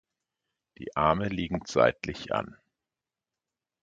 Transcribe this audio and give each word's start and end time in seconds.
Die 0.79 0.95
Arme 0.95 1.27
liegen 1.27 1.59
seitlich 1.67 2.33
an. 2.33 2.57